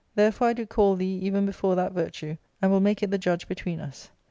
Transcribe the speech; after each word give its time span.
Therefore 0.15 0.47
I 0.47 0.53
do 0.53 0.65
call 0.65 0.95
thee 0.95 1.13
even 1.21 1.45
before 1.45 1.75
that 1.75 1.91
virtue, 1.91 2.37
and 2.59 2.71
will 2.71 2.79
make 2.79 3.03
it 3.03 3.11
the 3.11 3.19
judge 3.19 3.47
between 3.47 3.79
us. 3.79 4.09